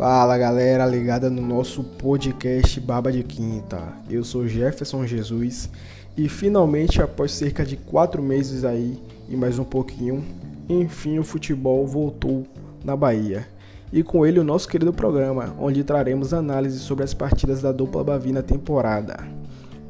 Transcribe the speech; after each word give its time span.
Fala 0.00 0.38
galera 0.38 0.86
ligada 0.86 1.28
no 1.28 1.42
nosso 1.42 1.84
podcast 1.84 2.80
Baba 2.80 3.12
de 3.12 3.22
Quinta. 3.22 3.82
Eu 4.08 4.24
sou 4.24 4.48
Jefferson 4.48 5.06
Jesus 5.06 5.68
e 6.16 6.26
finalmente, 6.26 7.02
após 7.02 7.32
cerca 7.32 7.66
de 7.66 7.76
quatro 7.76 8.22
meses 8.22 8.64
aí 8.64 8.98
e 9.28 9.36
mais 9.36 9.58
um 9.58 9.64
pouquinho, 9.64 10.24
enfim 10.70 11.18
o 11.18 11.22
futebol 11.22 11.86
voltou 11.86 12.46
na 12.82 12.96
Bahia. 12.96 13.46
E 13.92 14.02
com 14.02 14.24
ele 14.24 14.40
o 14.40 14.42
nosso 14.42 14.66
querido 14.66 14.90
programa, 14.90 15.54
onde 15.60 15.84
traremos 15.84 16.32
análises 16.32 16.80
sobre 16.80 17.04
as 17.04 17.12
partidas 17.12 17.60
da 17.60 17.70
dupla 17.70 18.02
Bavina 18.02 18.42
temporada. 18.42 19.18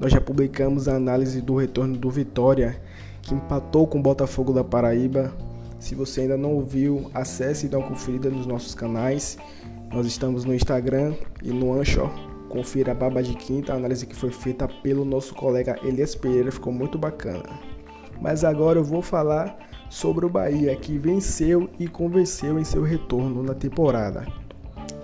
Nós 0.01 0.11
já 0.11 0.21
publicamos 0.21 0.89
a 0.89 0.97
análise 0.97 1.41
do 1.41 1.55
retorno 1.55 1.97
do 1.97 2.11
Vitória, 2.11 2.83
que 3.23 3.33
empatou 3.33 3.87
com 3.87 4.01
o 4.01 4.03
Botafogo 4.03 4.53
da 4.53 4.65
Paraíba. 4.65 5.33
Se 5.79 5.95
você 5.95 6.23
ainda 6.23 6.37
não 6.37 6.55
ouviu, 6.55 7.09
acesse 7.15 7.67
e 7.67 7.69
dá 7.69 7.79
uma 7.79 7.87
conferida 7.87 8.29
nos 8.29 8.45
nossos 8.45 8.75
canais. 8.75 9.39
Nós 9.93 10.07
estamos 10.07 10.45
no 10.45 10.55
Instagram 10.55 11.15
e 11.43 11.51
no 11.51 11.73
Anchor. 11.73 12.09
Confira 12.49 12.93
a 12.93 12.95
Baba 12.95 13.21
de 13.21 13.35
Quinta, 13.35 13.73
a 13.73 13.77
análise 13.77 14.07
que 14.07 14.15
foi 14.15 14.31
feita 14.31 14.69
pelo 14.69 15.05
nosso 15.05 15.35
colega 15.35 15.77
Elias 15.83 16.15
Pereira, 16.15 16.53
ficou 16.53 16.73
muito 16.73 16.97
bacana. 16.97 17.43
Mas 18.21 18.45
agora 18.45 18.79
eu 18.79 18.85
vou 18.85 19.03
falar 19.03 19.59
sobre 19.89 20.25
o 20.25 20.29
Bahia, 20.29 20.77
que 20.77 20.97
venceu 20.97 21.69
e 21.77 21.89
convenceu 21.89 22.57
em 22.57 22.63
seu 22.63 22.85
retorno 22.85 23.43
na 23.43 23.53
temporada. 23.53 24.25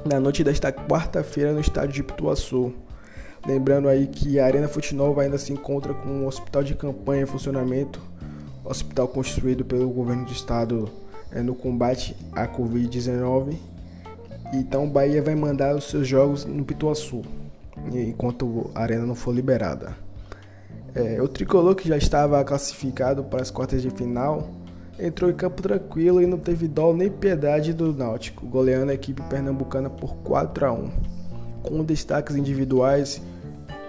Na 0.04 0.20
noite 0.20 0.44
desta 0.44 0.70
quarta-feira 0.70 1.52
no 1.52 1.60
estádio 1.60 1.92
de 1.92 2.04
Pituaçu. 2.04 2.72
Lembrando 3.44 3.88
aí 3.88 4.06
que 4.06 4.38
a 4.38 4.46
Arena 4.46 4.68
Futinova 4.68 5.22
ainda 5.22 5.36
se 5.36 5.52
encontra 5.52 5.94
com 5.94 6.08
um 6.08 6.26
hospital 6.28 6.62
de 6.62 6.76
campanha 6.76 7.24
em 7.24 7.26
funcionamento, 7.26 8.00
hospital 8.64 9.08
construído 9.08 9.64
pelo 9.64 9.90
governo 9.90 10.26
do 10.26 10.32
estado 10.32 10.88
é, 11.32 11.42
no 11.42 11.56
combate 11.56 12.16
à 12.32 12.46
Covid-19 12.46 13.75
então 14.52 14.84
o 14.84 14.90
Bahia 14.90 15.22
vai 15.22 15.34
mandar 15.34 15.74
os 15.74 15.84
seus 15.84 16.06
jogos 16.06 16.44
no 16.44 16.64
Pituaçu, 16.64 17.22
enquanto 17.92 18.70
a 18.74 18.82
arena 18.82 19.04
não 19.04 19.14
for 19.14 19.34
liberada. 19.34 19.96
É, 20.94 21.20
o 21.20 21.28
tricolor 21.28 21.74
que 21.74 21.88
já 21.88 21.96
estava 21.96 22.42
classificado 22.44 23.22
para 23.24 23.42
as 23.42 23.50
quartas 23.50 23.82
de 23.82 23.90
final 23.90 24.48
entrou 24.98 25.30
em 25.30 25.34
campo 25.34 25.60
tranquilo 25.60 26.22
e 26.22 26.26
não 26.26 26.38
teve 26.38 26.66
dó 26.66 26.94
nem 26.94 27.10
piedade 27.10 27.72
do 27.74 27.92
Náutico, 27.92 28.46
goleando 28.46 28.90
a 28.90 28.94
equipe 28.94 29.20
pernambucana 29.22 29.90
por 29.90 30.16
4 30.16 30.66
a 30.66 30.72
1, 30.72 30.90
com 31.62 31.84
destaques 31.84 32.34
individuais 32.34 33.20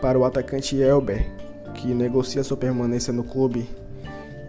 para 0.02 0.20
o 0.20 0.26
atacante 0.26 0.76
Elber, 0.76 1.26
que 1.74 1.88
negocia 1.94 2.44
sua 2.44 2.58
permanência 2.58 3.14
no 3.14 3.24
clube, 3.24 3.70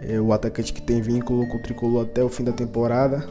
é 0.01 0.19
o 0.19 0.33
atacante 0.33 0.73
que 0.73 0.81
tem 0.81 1.01
vínculo 1.01 1.47
com 1.47 1.57
o 1.57 1.61
tricolor 1.61 2.03
até 2.05 2.23
o 2.23 2.29
fim 2.29 2.43
da 2.43 2.51
temporada 2.51 3.25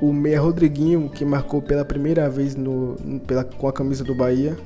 o 0.00 0.12
meia 0.12 0.40
Rodriguinho, 0.40 1.08
que 1.08 1.24
marcou 1.24 1.60
pela 1.60 1.84
primeira 1.84 2.28
vez 2.28 2.54
no, 2.54 2.96
pela, 3.26 3.44
com 3.44 3.68
a 3.68 3.72
camisa 3.72 4.04
do 4.04 4.14
Bahia, 4.14 4.56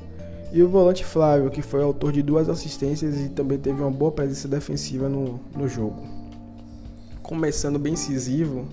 e 0.51 0.61
o 0.61 0.69
volante 0.69 1.03
Flávio, 1.03 1.49
que 1.49 1.63
foi 1.63 1.81
autor 1.81 2.11
de 2.11 2.21
duas 2.21 2.47
assistências 2.47 3.19
e 3.19 3.29
também 3.29 3.57
teve 3.57 3.81
uma 3.81 3.89
boa 3.89 4.11
presença 4.11 4.47
defensiva 4.47 5.09
no, 5.09 5.39
no 5.55 5.67
jogo. 5.67 6.03
Começando 7.23 7.79
bem 7.79 7.93
incisivo, 7.93 8.67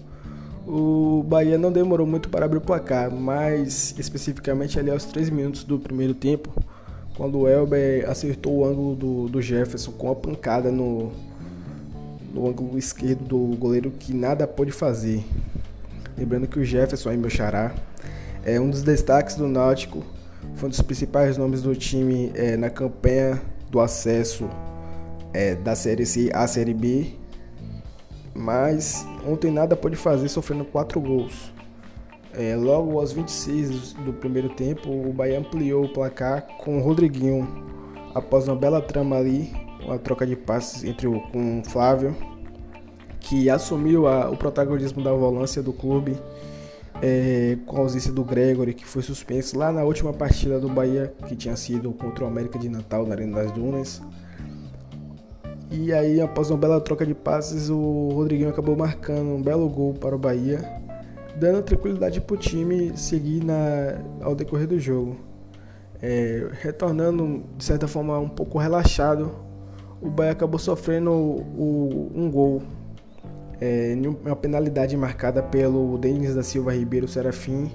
o 0.66 1.25
Bahia 1.27 1.56
não 1.56 1.72
demorou 1.72 2.06
muito 2.06 2.28
para 2.28 2.44
abrir 2.44 2.58
o 2.58 2.61
placar, 2.61 3.11
mas 3.11 3.94
especificamente 3.98 4.78
ali 4.78 4.91
aos 4.91 5.06
3 5.06 5.31
minutos 5.31 5.64
do 5.64 5.78
primeiro 5.78 6.12
tempo, 6.12 6.53
quando 7.16 7.38
o 7.38 7.48
Elber 7.48 8.08
acertou 8.08 8.58
o 8.58 8.64
ângulo 8.64 8.94
do, 8.94 9.28
do 9.28 9.41
Jefferson 9.41 9.92
com 9.92 10.11
a 10.11 10.14
pancada 10.14 10.70
no, 10.70 11.11
no 12.34 12.47
ângulo 12.47 12.77
esquerdo 12.77 13.25
do 13.25 13.56
goleiro 13.56 13.91
que 13.91 14.12
nada 14.12 14.47
pôde 14.47 14.70
fazer. 14.70 15.25
Lembrando 16.21 16.47
que 16.47 16.59
o 16.59 16.65
Jefferson, 16.65 17.09
aí 17.09 17.17
meu 17.17 17.31
xará, 17.31 17.75
é 18.45 18.61
um 18.61 18.69
dos 18.69 18.83
destaques 18.83 19.37
do 19.37 19.49
Náutico, 19.49 20.05
foi 20.55 20.67
um 20.67 20.69
dos 20.69 20.83
principais 20.83 21.39
nomes 21.39 21.62
do 21.62 21.75
time 21.75 22.31
é, 22.34 22.59
na 22.59 22.69
campanha 22.69 23.41
do 23.71 23.81
acesso 23.81 24.47
é, 25.33 25.55
da 25.55 25.75
Série 25.75 26.05
C 26.05 26.31
à 26.34 26.47
Série 26.47 26.75
B. 26.75 27.15
Mas 28.34 29.06
ontem 29.27 29.50
nada 29.50 29.75
pôde 29.75 29.97
fazer, 29.97 30.28
sofrendo 30.28 30.67
4 30.67 31.00
gols. 31.00 31.55
É, 32.34 32.55
logo 32.55 32.99
aos 32.99 33.12
26 33.12 33.94
do 33.94 34.12
primeiro 34.12 34.50
tempo, 34.50 34.91
o 34.91 35.15
Bahia 35.15 35.39
ampliou 35.39 35.87
o 35.87 35.89
placar 35.89 36.47
com 36.59 36.78
o 36.78 36.83
Rodriguinho 36.83 37.49
após 38.15 38.47
uma 38.47 38.56
bela 38.56 38.83
trama 38.83 39.17
ali, 39.17 39.50
uma 39.83 39.99
troca 39.99 40.27
de 40.27 40.37
passes 40.37 40.84
entre 40.84 41.09
o, 41.09 41.19
com 41.31 41.61
o 41.61 41.65
Flávio 41.65 42.15
que 43.20 43.48
assumiu 43.50 44.08
a, 44.08 44.31
o 44.31 44.36
protagonismo 44.36 45.03
da 45.03 45.12
volância 45.12 45.62
do 45.62 45.72
clube 45.72 46.16
é, 47.03 47.56
com 47.66 47.76
a 47.76 47.81
ausência 47.81 48.12
do 48.12 48.25
Gregory, 48.25 48.75
que 48.75 48.84
foi 48.84 49.03
suspenso 49.03 49.58
lá 49.58 49.72
na 49.72 49.82
última 49.84 50.12
partida 50.12 50.58
do 50.58 50.69
Bahia, 50.69 51.12
que 51.26 51.34
tinha 51.34 51.56
sido 51.56 51.92
contra 51.92 52.25
o 52.25 52.26
América 52.26 52.58
de 52.58 52.69
Natal 52.69 53.06
na 53.06 53.14
Arena 53.14 53.42
das 53.42 53.53
Dunas. 53.53 54.03
E 55.70 55.92
aí, 55.92 56.20
após 56.20 56.50
uma 56.50 56.58
bela 56.58 56.81
troca 56.81 57.06
de 57.06 57.14
passes, 57.14 57.70
o 57.70 58.08
Rodriguinho 58.12 58.48
acabou 58.48 58.76
marcando 58.76 59.28
um 59.28 59.41
belo 59.41 59.69
gol 59.69 59.94
para 59.94 60.16
o 60.16 60.19
Bahia, 60.19 60.60
dando 61.37 61.62
tranquilidade 61.62 62.20
para 62.20 62.34
o 62.34 62.37
time 62.37 62.97
seguir 62.97 63.44
na, 63.44 64.00
ao 64.20 64.34
decorrer 64.34 64.66
do 64.66 64.81
jogo. 64.81 65.16
É, 66.02 66.48
retornando, 66.60 67.44
de 67.56 67.64
certa 67.64 67.87
forma, 67.87 68.19
um 68.19 68.28
pouco 68.28 68.58
relaxado, 68.58 69.31
o 70.02 70.10
Bahia 70.10 70.32
acabou 70.32 70.58
sofrendo 70.58 71.12
o, 71.12 72.10
um 72.14 72.31
gol 72.31 72.62
é, 73.60 73.94
uma 74.25 74.37
penalidade 74.37 74.97
marcada 74.97 75.43
pelo 75.43 75.98
Denis 75.98 76.34
da 76.34 76.43
Silva 76.43 76.75
Ribeiro 76.75 77.06
Serafim, 77.06 77.71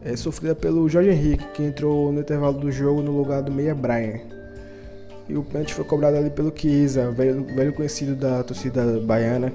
é, 0.00 0.16
sofrida 0.16 0.54
pelo 0.54 0.88
Jorge 0.88 1.10
Henrique, 1.10 1.44
que 1.54 1.62
entrou 1.62 2.10
no 2.10 2.20
intervalo 2.20 2.58
do 2.58 2.72
jogo 2.72 3.02
no 3.02 3.12
lugar 3.12 3.42
do 3.42 3.52
Meia 3.52 3.74
Brian. 3.74 4.20
E 5.28 5.36
o 5.36 5.42
pênalti 5.42 5.74
foi 5.74 5.84
cobrado 5.84 6.16
ali 6.16 6.30
pelo 6.30 6.52
Chiesa, 6.54 7.10
velho, 7.10 7.44
velho 7.44 7.72
conhecido 7.72 8.16
da 8.16 8.42
torcida 8.42 8.98
baiana, 9.00 9.52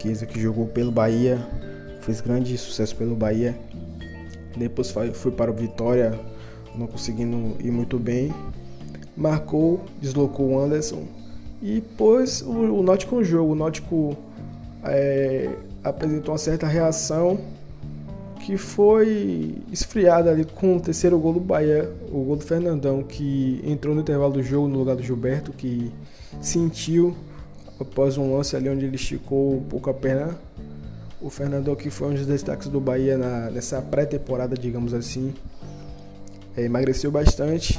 Chiesa 0.00 0.26
que 0.26 0.38
jogou 0.38 0.66
pelo 0.66 0.92
Bahia, 0.92 1.38
fez 2.00 2.20
grande 2.20 2.56
sucesso 2.56 2.94
pelo 2.94 3.16
Bahia. 3.16 3.58
Depois 4.56 4.94
foi 5.14 5.32
para 5.32 5.50
o 5.50 5.54
Vitória, 5.54 6.18
não 6.74 6.86
conseguindo 6.86 7.56
ir 7.60 7.70
muito 7.70 7.98
bem. 7.98 8.32
Marcou, 9.16 9.80
deslocou 10.00 10.50
o 10.50 10.58
Anderson 10.58 11.04
e 11.62 11.80
pôs 11.80 12.42
o, 12.42 12.50
o 12.50 12.82
Náutico 12.82 13.16
no 13.16 13.24
jogo. 13.24 13.52
O 13.52 13.54
Náutico 13.54 14.16
é, 14.84 15.50
apresentou 15.82 16.32
uma 16.32 16.38
certa 16.38 16.66
reação 16.66 17.40
que 18.40 18.56
foi 18.56 19.56
esfriada 19.70 20.30
ali 20.30 20.44
com 20.44 20.76
o 20.76 20.80
terceiro 20.80 21.18
gol 21.18 21.34
do 21.34 21.40
Bahia, 21.40 21.90
o 22.10 22.24
gol 22.24 22.36
do 22.36 22.44
Fernandão, 22.44 23.02
que 23.02 23.60
entrou 23.64 23.94
no 23.94 24.00
intervalo 24.00 24.32
do 24.32 24.42
jogo 24.42 24.66
no 24.66 24.78
lugar 24.78 24.96
do 24.96 25.02
Gilberto, 25.02 25.52
que 25.52 25.92
sentiu 26.40 27.14
após 27.78 28.16
um 28.16 28.34
lance 28.34 28.56
ali 28.56 28.68
onde 28.68 28.84
ele 28.86 28.96
esticou 28.96 29.56
um 29.56 29.62
pouco 29.62 29.90
a 29.90 29.94
perna. 29.94 30.36
O 31.20 31.28
Fernandão 31.28 31.76
que 31.76 31.90
foi 31.90 32.08
um 32.08 32.14
dos 32.14 32.26
destaques 32.26 32.68
do 32.68 32.80
Bahia 32.80 33.18
na, 33.18 33.50
nessa 33.50 33.80
pré-temporada, 33.82 34.56
digamos 34.56 34.94
assim. 34.94 35.34
É, 36.56 36.64
emagreceu 36.64 37.10
bastante, 37.10 37.78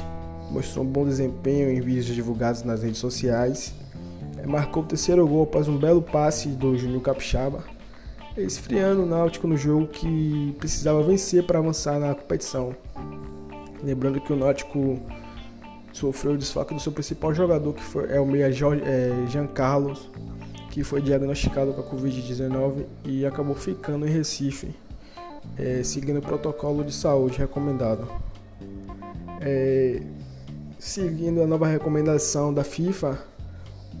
mostrou 0.50 0.84
um 0.84 0.88
bom 0.88 1.04
desempenho 1.04 1.70
em 1.70 1.80
vídeos 1.80 2.06
divulgados 2.06 2.62
nas 2.62 2.82
redes 2.82 2.98
sociais 2.98 3.74
marcou 4.46 4.82
o 4.82 4.86
terceiro 4.86 5.26
gol 5.26 5.44
após 5.44 5.68
um 5.68 5.76
belo 5.76 6.02
passe 6.02 6.48
do 6.48 6.76
Juninho 6.76 7.00
Capixaba, 7.00 7.64
esfriando 8.36 9.02
o 9.02 9.06
Náutico 9.06 9.46
no 9.46 9.56
jogo 9.56 9.86
que 9.86 10.54
precisava 10.58 11.02
vencer 11.02 11.44
para 11.44 11.58
avançar 11.58 11.98
na 11.98 12.14
competição. 12.14 12.74
Lembrando 13.82 14.20
que 14.20 14.32
o 14.32 14.36
Náutico 14.36 15.00
sofreu 15.92 16.32
o 16.32 16.38
desfalque 16.38 16.74
do 16.74 16.80
seu 16.80 16.92
principal 16.92 17.34
jogador, 17.34 17.74
que 17.74 17.82
foi, 17.82 18.10
é 18.10 18.18
o 18.18 18.26
meia 18.26 18.46
é, 18.46 19.26
Jean 19.28 19.46
Carlos, 19.46 20.10
que 20.70 20.82
foi 20.82 21.02
diagnosticado 21.02 21.72
com 21.74 21.82
a 21.82 21.84
Covid-19 21.84 22.86
e 23.04 23.26
acabou 23.26 23.54
ficando 23.54 24.06
em 24.06 24.10
Recife, 24.10 24.74
é, 25.58 25.82
seguindo 25.82 26.18
o 26.18 26.22
protocolo 26.22 26.82
de 26.82 26.92
saúde 26.92 27.38
recomendado. 27.38 28.08
É, 29.40 30.00
seguindo 30.78 31.42
a 31.42 31.46
nova 31.46 31.66
recomendação 31.66 32.54
da 32.54 32.64
FIFA, 32.64 33.18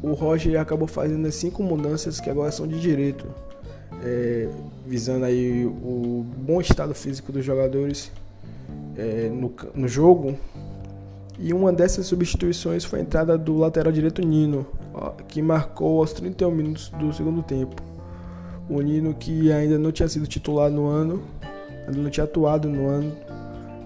o 0.02 0.12
Roger 0.14 0.60
acabou 0.60 0.88
fazendo 0.88 1.30
cinco 1.30 1.62
mudanças 1.62 2.18
que 2.18 2.28
agora 2.28 2.50
são 2.50 2.66
de 2.66 2.80
direito, 2.80 3.24
é, 4.02 4.48
visando 4.84 5.24
aí 5.24 5.64
o 5.64 6.26
bom 6.38 6.60
estado 6.60 6.92
físico 6.92 7.30
dos 7.30 7.44
jogadores 7.44 8.10
é, 8.96 9.28
no, 9.28 9.52
no 9.74 9.86
jogo. 9.86 10.36
E 11.38 11.54
uma 11.54 11.72
dessas 11.72 12.06
substituições 12.06 12.84
foi 12.84 12.98
a 12.98 13.02
entrada 13.02 13.38
do 13.38 13.56
lateral 13.56 13.92
direito 13.92 14.20
Nino, 14.26 14.66
que 15.28 15.40
marcou 15.40 16.00
aos 16.00 16.12
31 16.12 16.50
minutos 16.50 16.88
do 16.90 17.12
segundo 17.12 17.42
tempo. 17.42 17.80
O 18.68 18.80
Nino 18.80 19.14
que 19.14 19.52
ainda 19.52 19.78
não 19.78 19.92
tinha 19.92 20.08
sido 20.08 20.26
titular 20.26 20.70
no 20.70 20.86
ano, 20.86 21.22
ainda 21.86 21.98
não 21.98 22.10
tinha 22.10 22.24
atuado 22.24 22.68
no 22.68 22.88
ano, 22.88 23.12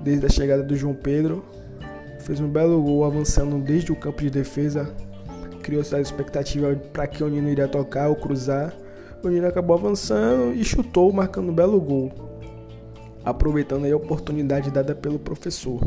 desde 0.03 0.27
a 0.27 0.29
chegada 0.29 0.63
do 0.63 0.77
João 0.77 0.95
Pedro, 0.95 1.45
fez 2.21 2.41
um 2.41 2.49
belo 2.49 2.83
gol 2.83 3.05
avançando 3.05 3.59
desde 3.59 3.93
o 3.93 3.97
campo 3.97 4.23
de 4.23 4.31
defesa 4.31 4.93
criou 5.67 5.83
essa 5.83 6.01
expectativa 6.01 6.77
para 6.93 7.09
que 7.09 7.25
o 7.25 7.29
Nino 7.29 7.49
iria 7.49 7.67
tocar 7.67 8.09
ou 8.09 8.15
cruzar. 8.15 8.73
O 9.23 9.29
Nino 9.29 9.49
acabou 9.49 9.77
avançando 9.77 10.55
e 10.55 10.65
chutou, 10.65 11.13
marcando 11.13 11.51
um 11.51 11.55
belo 11.55 11.81
gol. 11.81 12.13
aproveitando 13.25 13.85
a 13.85 13.97
oportunidade 13.97 14.71
dada 14.71 14.95
pelo 14.95 15.19
professor. 15.19 15.81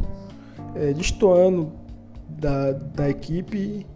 É, 0.75 0.91
destoando 0.91 1.71
da, 2.27 2.73
da 2.73 3.09
equipe 3.09 3.87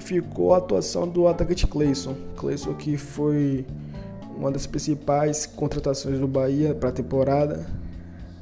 ficou 0.00 0.52
a 0.54 0.58
atuação 0.58 1.08
do 1.08 1.28
atacante 1.28 1.64
Cleison. 1.68 2.16
Cleison 2.36 2.74
que 2.74 2.96
foi 2.96 3.64
uma 4.36 4.50
das 4.50 4.66
principais 4.66 5.46
contratações 5.46 6.18
do 6.18 6.26
Bahia 6.26 6.74
para 6.74 6.88
a 6.88 6.92
temporada, 6.92 7.64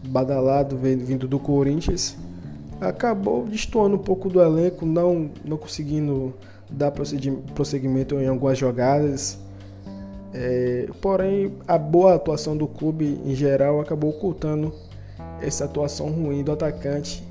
badalado 0.08 0.78
vindo 0.78 1.28
do 1.28 1.38
Corinthians, 1.38 2.16
acabou 2.80 3.44
destoando 3.44 3.96
um 3.96 3.98
pouco 3.98 4.30
do 4.30 4.40
elenco, 4.40 4.86
não, 4.86 5.30
não 5.44 5.58
conseguindo 5.58 6.32
dar 6.70 6.93
prosseguimento 6.93 8.14
em 8.17 8.28
algumas 8.28 8.58
jogadas. 8.58 9.38
É, 10.32 10.88
porém, 11.00 11.52
a 11.67 11.76
boa 11.76 12.14
atuação 12.14 12.56
do 12.56 12.67
clube 12.67 13.20
em 13.25 13.34
geral 13.34 13.81
acabou 13.81 14.11
ocultando 14.11 14.72
essa 15.40 15.64
atuação 15.64 16.08
ruim 16.08 16.44
do 16.44 16.52
atacante, 16.52 17.25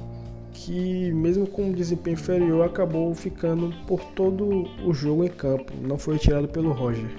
que 0.51 1.11
mesmo 1.13 1.47
com 1.47 1.67
um 1.67 1.71
desempenho 1.71 2.15
inferior 2.15 2.65
acabou 2.65 3.13
ficando 3.15 3.73
por 3.87 4.01
todo 4.13 4.67
o 4.85 4.93
jogo 4.93 5.23
em 5.23 5.29
campo, 5.29 5.71
não 5.81 5.97
foi 5.97 6.17
tirado 6.17 6.47
pelo 6.47 6.71
Roger. 6.71 7.09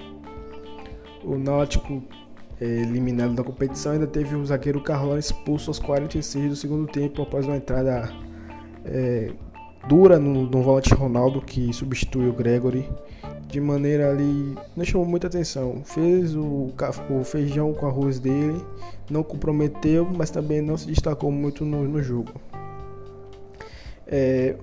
O 1.23 1.37
Náutico, 1.37 2.03
é, 2.59 2.65
eliminado 2.65 3.33
da 3.33 3.43
competição, 3.43 3.93
ainda 3.93 4.05
teve 4.05 4.35
o 4.35 4.45
zagueiro 4.45 4.81
Carlão 4.81 5.17
expulso 5.17 5.71
aos 5.71 5.79
46 5.79 6.49
do 6.49 6.55
segundo 6.55 6.87
tempo 6.87 7.21
após 7.21 7.45
uma 7.47 7.57
entrada 7.57 8.11
é, 8.85 9.31
dura 9.87 10.19
no, 10.19 10.43
no 10.43 10.61
volante 10.61 10.93
Ronaldo 10.93 11.41
que 11.41 11.73
substitui 11.73 12.27
o 12.27 12.33
Gregory 12.33 12.87
de 13.51 13.59
maneira 13.59 14.09
ali 14.09 14.57
não 14.75 14.85
chamou 14.85 15.05
muita 15.05 15.27
atenção. 15.27 15.81
Fez 15.83 16.33
o, 16.35 16.71
o 17.09 17.23
feijão 17.23 17.73
com 17.73 17.85
arroz 17.85 18.17
dele, 18.17 18.63
não 19.09 19.23
comprometeu, 19.23 20.09
mas 20.15 20.31
também 20.31 20.61
não 20.61 20.77
se 20.77 20.87
destacou 20.87 21.31
muito 21.31 21.65
no, 21.65 21.83
no 21.83 22.01
jogo. 22.01 22.31
É, 24.07 24.55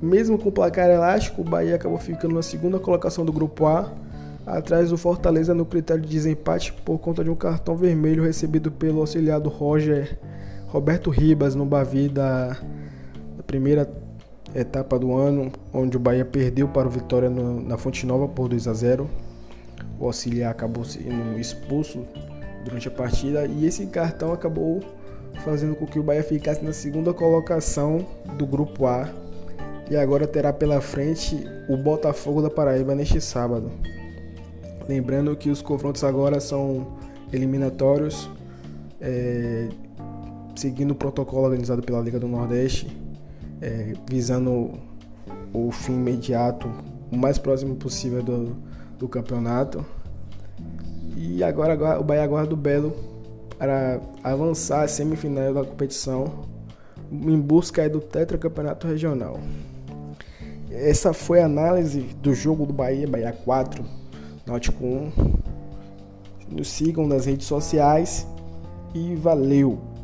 mesmo 0.00 0.38
com 0.38 0.48
o 0.48 0.52
placar 0.52 0.88
elástico, 0.88 1.42
o 1.42 1.44
Bahia 1.44 1.74
acabou 1.74 1.98
ficando 1.98 2.34
na 2.34 2.42
segunda 2.42 2.78
colocação 2.78 3.24
do 3.24 3.32
grupo 3.32 3.66
A 3.66 3.92
atrás 4.46 4.90
do 4.90 4.96
Fortaleza 4.96 5.52
no 5.52 5.66
critério 5.66 6.02
de 6.02 6.08
desempate 6.08 6.72
por 6.72 6.98
conta 6.98 7.24
de 7.24 7.30
um 7.30 7.34
cartão 7.34 7.76
vermelho 7.76 8.22
recebido 8.22 8.70
pelo 8.70 9.00
auxiliado 9.00 9.48
Roger 9.48 10.16
Roberto 10.68 11.10
Ribas 11.10 11.56
no 11.56 11.66
Bavi 11.66 12.08
da, 12.08 12.56
da 13.36 13.42
primeira 13.44 13.84
etapa 14.56 14.98
do 14.98 15.14
ano, 15.14 15.52
onde 15.72 15.96
o 15.96 16.00
Bahia 16.00 16.24
perdeu 16.24 16.66
para 16.66 16.88
o 16.88 16.90
Vitória 16.90 17.28
no, 17.28 17.60
na 17.60 17.76
Fonte 17.76 18.06
Nova 18.06 18.26
por 18.26 18.48
2 18.48 18.66
a 18.66 18.72
0. 18.72 19.08
O 20.00 20.06
auxiliar 20.06 20.50
acabou 20.50 20.84
sendo 20.84 21.38
expulso 21.38 22.04
durante 22.64 22.88
a 22.88 22.90
partida 22.90 23.46
e 23.46 23.66
esse 23.66 23.86
cartão 23.86 24.32
acabou 24.32 24.80
fazendo 25.44 25.74
com 25.76 25.86
que 25.86 25.98
o 25.98 26.02
Bahia 26.02 26.22
ficasse 26.22 26.64
na 26.64 26.72
segunda 26.72 27.12
colocação 27.12 28.06
do 28.36 28.46
grupo 28.46 28.86
A 28.86 29.08
e 29.90 29.96
agora 29.96 30.26
terá 30.26 30.52
pela 30.52 30.80
frente 30.80 31.46
o 31.68 31.76
Botafogo 31.76 32.42
da 32.42 32.50
Paraíba 32.50 32.94
neste 32.94 33.20
sábado. 33.20 33.70
Lembrando 34.88 35.36
que 35.36 35.50
os 35.50 35.62
confrontos 35.62 36.02
agora 36.02 36.40
são 36.40 36.96
eliminatórios, 37.32 38.30
é, 39.00 39.68
seguindo 40.54 40.92
o 40.92 40.94
protocolo 40.94 41.44
organizado 41.44 41.82
pela 41.82 42.00
Liga 42.00 42.18
do 42.18 42.28
Nordeste, 42.28 42.88
é, 43.60 43.92
visando 44.08 44.72
o 45.52 45.70
fim 45.70 45.94
imediato, 45.94 46.70
o 47.10 47.16
mais 47.16 47.38
próximo 47.38 47.76
possível 47.76 48.22
do, 48.22 48.56
do 48.98 49.08
campeonato. 49.08 49.84
E 51.16 51.42
agora, 51.42 51.72
agora 51.72 52.00
o 52.00 52.04
Bahia 52.04 52.22
aguarda 52.22 52.52
o 52.52 52.56
Belo 52.56 52.94
para 53.58 54.00
avançar 54.22 54.82
a 54.82 54.88
semifinal 54.88 55.54
da 55.54 55.64
competição 55.64 56.44
em 57.10 57.40
busca 57.40 57.88
do 57.88 58.00
tetracampeonato 58.00 58.86
regional. 58.86 59.40
Essa 60.70 61.12
foi 61.12 61.40
a 61.40 61.46
análise 61.46 62.00
do 62.20 62.34
jogo 62.34 62.66
do 62.66 62.72
Bahia, 62.72 63.08
Bahia 63.08 63.32
4, 63.32 63.84
Náutico 64.46 64.84
1. 64.84 65.12
Nos 66.50 66.68
sigam 66.68 67.06
nas 67.06 67.24
redes 67.26 67.46
sociais 67.46 68.26
e 68.94 69.14
valeu! 69.14 69.95